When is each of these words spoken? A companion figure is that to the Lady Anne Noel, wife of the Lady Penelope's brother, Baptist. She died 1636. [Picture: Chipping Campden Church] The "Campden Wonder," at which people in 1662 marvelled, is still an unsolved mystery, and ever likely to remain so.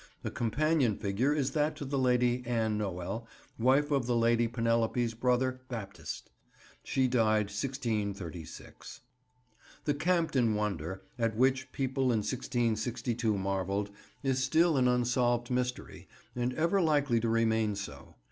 A 0.23 0.31
companion 0.31 0.97
figure 0.97 1.31
is 1.31 1.51
that 1.51 1.75
to 1.75 1.85
the 1.85 1.99
Lady 1.99 2.41
Anne 2.43 2.75
Noel, 2.75 3.27
wife 3.59 3.91
of 3.91 4.07
the 4.07 4.15
Lady 4.15 4.47
Penelope's 4.47 5.13
brother, 5.13 5.61
Baptist. 5.69 6.31
She 6.83 7.07
died 7.07 7.51
1636. 7.51 9.01
[Picture: 9.03 9.03
Chipping 9.03 9.05
Campden 9.23 9.85
Church] 9.85 9.85
The 9.85 9.93
"Campden 10.49 10.55
Wonder," 10.55 11.01
at 11.19 11.35
which 11.35 11.71
people 11.71 12.05
in 12.05 12.23
1662 12.23 13.37
marvelled, 13.37 13.91
is 14.23 14.43
still 14.43 14.75
an 14.75 14.87
unsolved 14.87 15.51
mystery, 15.51 16.07
and 16.35 16.51
ever 16.55 16.81
likely 16.81 17.19
to 17.19 17.29
remain 17.29 17.75
so. 17.75 18.15